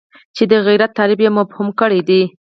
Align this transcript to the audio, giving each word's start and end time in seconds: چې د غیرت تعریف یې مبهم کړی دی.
چې 0.35 0.43
د 0.51 0.53
غیرت 0.65 0.91
تعریف 0.97 1.19
یې 1.25 1.29
مبهم 1.37 1.67
کړی 1.79 2.01
دی. 2.09 2.21